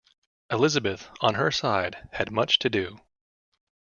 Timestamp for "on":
1.21-1.35